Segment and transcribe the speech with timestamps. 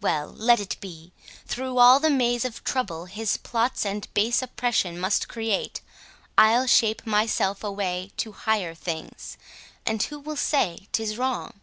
[0.00, 1.10] Well, let it be;
[1.46, 5.80] through all the maze of trouble His plots and base oppression must create,
[6.38, 9.36] I'll shape myself a way to higher things,
[9.84, 11.54] And who will say 'tis wrong?